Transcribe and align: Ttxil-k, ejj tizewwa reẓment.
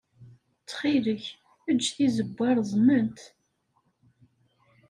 Ttxil-k, 0.61 1.23
ejj 1.69 1.87
tizewwa 1.95 2.49
reẓment. 2.57 3.19